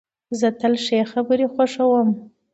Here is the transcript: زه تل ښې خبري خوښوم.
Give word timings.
زه 0.39 0.47
تل 0.59 0.73
ښې 0.85 0.99
خبري 1.11 1.45
خوښوم. 1.53 2.09